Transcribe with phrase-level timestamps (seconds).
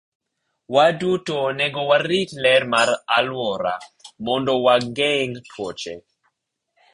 [0.73, 3.85] Waduto onego warit ler mar alworawa
[4.25, 5.93] mondo wageng' tuoche.